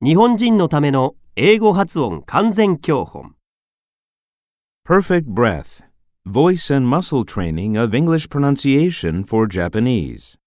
[0.00, 3.34] 日本人のための英語発音完全教本
[4.86, 5.82] Perfect Breath
[6.24, 10.38] Voice and Muscle Training of English Pronunciation for Japanese.